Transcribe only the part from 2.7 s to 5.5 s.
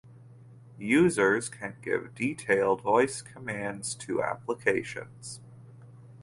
voice commands to applications.